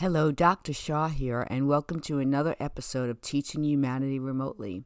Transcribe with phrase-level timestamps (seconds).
[0.00, 0.74] Hello, Dr.
[0.74, 4.84] Shaw here, and welcome to another episode of Teaching Humanity Remotely.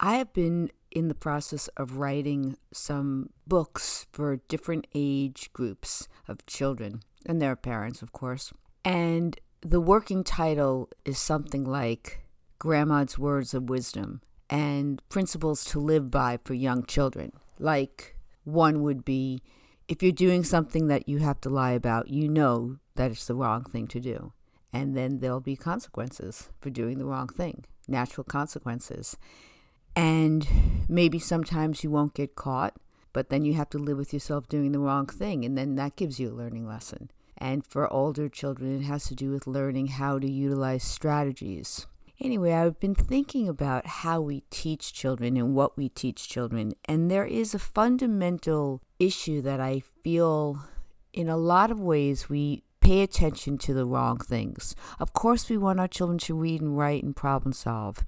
[0.00, 6.46] I have been in the process of writing some books for different age groups of
[6.46, 8.50] children and their parents, of course.
[8.86, 12.20] And the working title is something like
[12.58, 17.32] Grandma's Words of Wisdom and Principles to Live By for Young Children.
[17.58, 19.42] Like one would be
[19.88, 23.34] if you're doing something that you have to lie about, you know that it's the
[23.34, 24.32] wrong thing to do
[24.72, 29.16] and then there'll be consequences for doing the wrong thing, natural consequences.
[29.96, 30.46] And
[30.88, 32.76] maybe sometimes you won't get caught,
[33.12, 35.96] but then you have to live with yourself doing the wrong thing, and then that
[35.96, 37.10] gives you a learning lesson.
[37.36, 41.86] And for older children, it has to do with learning how to utilize strategies.
[42.20, 47.10] Anyway, I've been thinking about how we teach children and what we teach children, and
[47.10, 50.60] there is a fundamental issue that I feel
[51.12, 54.74] in a lot of ways we pay attention to the wrong things.
[54.98, 58.02] Of course, we want our children to read and write and problem solve.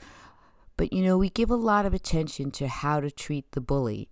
[0.79, 4.09] But you know, we give a lot of attention to how to treat the bully.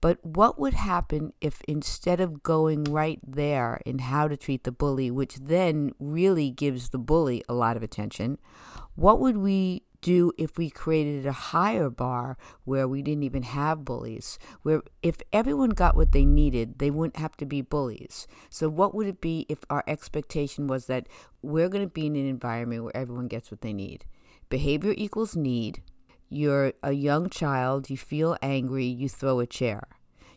[0.00, 4.72] But what would happen if instead of going right there in how to treat the
[4.72, 8.38] bully, which then really gives the bully a lot of attention,
[8.94, 13.84] what would we do if we created a higher bar where we didn't even have
[13.84, 14.38] bullies?
[14.62, 18.26] Where if everyone got what they needed, they wouldn't have to be bullies.
[18.50, 21.08] So, what would it be if our expectation was that
[21.42, 24.04] we're going to be in an environment where everyone gets what they need?
[24.48, 25.82] Behavior equals need.
[26.28, 29.86] You're a young child, you feel angry, you throw a chair.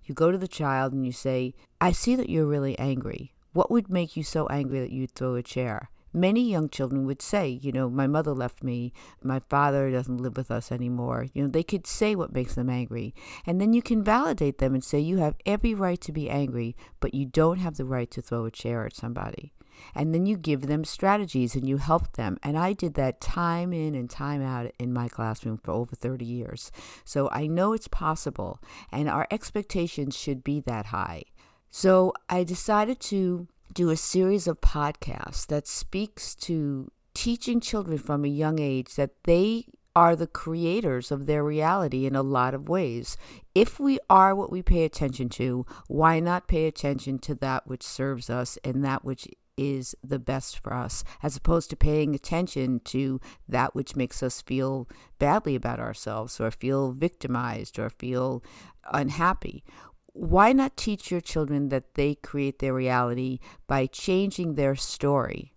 [0.04, 3.34] You go to the child and you say, I see that you're really angry.
[3.54, 5.90] What would make you so angry that you'd throw a chair?
[6.14, 8.94] Many young children would say, you know, my mother left me,
[9.24, 11.28] my father doesn't live with us anymore.
[11.34, 13.14] You know, they could say what makes them angry.
[13.46, 16.76] And then you can validate them and say, you have every right to be angry,
[17.00, 19.54] but you don't have the right to throw a chair at somebody.
[19.96, 22.38] And then you give them strategies and you help them.
[22.44, 26.26] And I did that time in and time out in my classroom for over 30
[26.26, 26.72] years.
[27.06, 28.60] So I know it's possible,
[28.92, 31.24] and our expectations should be that high.
[31.72, 38.24] So I decided to do a series of podcasts that speaks to teaching children from
[38.24, 39.66] a young age that they
[39.96, 43.18] are the creators of their reality in a lot of ways.
[43.54, 47.84] If we are what we pay attention to, why not pay attention to that which
[47.84, 52.80] serves us and that which is the best for us, as opposed to paying attention
[52.86, 54.88] to that which makes us feel
[55.18, 58.42] badly about ourselves or feel victimized or feel
[58.94, 59.64] unhappy?
[60.20, 65.54] Why not teach your children that they create their reality by changing their story?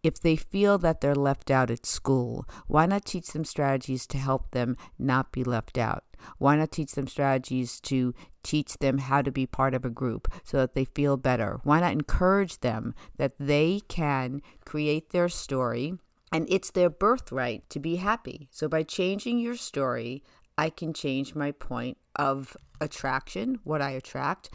[0.00, 4.18] If they feel that they're left out at school, why not teach them strategies to
[4.18, 6.04] help them not be left out?
[6.38, 10.32] Why not teach them strategies to teach them how to be part of a group
[10.44, 11.58] so that they feel better?
[11.64, 15.94] Why not encourage them that they can create their story
[16.30, 18.46] and it's their birthright to be happy?
[18.52, 20.22] So, by changing your story,
[20.58, 24.50] I can change my point of attraction, what I attract,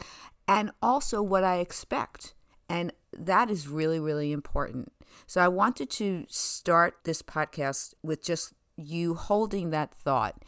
[0.48, 2.34] and also what I expect.
[2.68, 4.92] And that is really, really important.
[5.28, 10.44] So I wanted to start this podcast with just you holding that thought.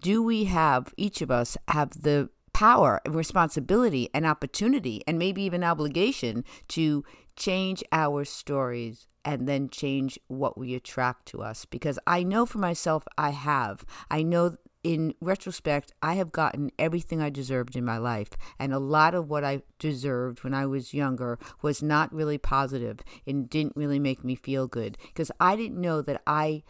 [0.00, 5.42] Do we have, each of us, have the power and responsibility and opportunity and maybe
[5.42, 7.04] even obligation to
[7.36, 12.58] change our stories and then change what we attract to us because I know for
[12.58, 13.84] myself I have.
[14.10, 18.30] I know in retrospect, I have gotten everything I deserved in my life.
[18.58, 23.00] And a lot of what I deserved when I was younger was not really positive
[23.26, 26.62] and didn't really make me feel good because I didn't know that I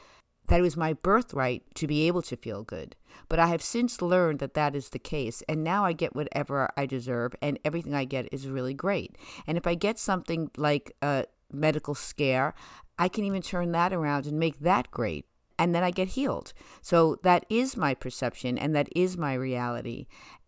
[0.46, 2.94] that it was my birthright to be able to feel good.
[3.28, 5.42] But I have since learned that that is the case.
[5.48, 9.16] And now I get whatever I deserve, and everything I get is really great.
[9.46, 12.52] And if I get something like a medical scare,
[12.98, 15.24] I can even turn that around and make that great
[15.58, 16.52] and then I get healed.
[16.82, 20.06] So that is my perception and that is my reality.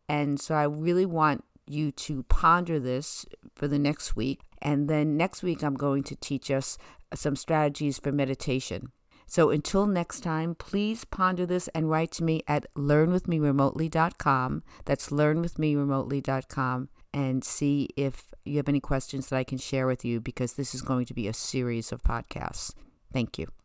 [0.08, 4.40] And so I really want you to ponder this for the next week.
[4.62, 6.78] And then next week, I'm going to teach us
[7.14, 8.92] some strategies for meditation.
[9.26, 14.62] So until next time, please ponder this and write to me at learnwithmeremotely.com.
[14.84, 20.20] That's learnwithmeremotely.com and see if you have any questions that I can share with you
[20.20, 22.72] because this is going to be a series of podcasts.
[23.12, 23.56] Thank you.